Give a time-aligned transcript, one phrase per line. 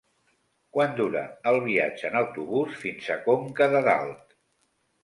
[0.77, 1.21] Quant dura
[1.53, 4.41] el viatge en autobús fins a Conca de Dalt?